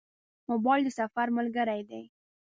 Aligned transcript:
موبایل 0.49 0.81
د 0.85 0.89
سفر 0.99 1.27
ملګری 1.37 1.81
دی. 1.89 2.01